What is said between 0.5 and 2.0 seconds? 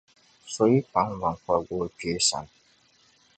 so yi paŋ biŋkɔbigu o